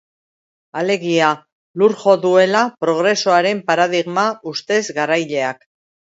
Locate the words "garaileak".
4.99-5.65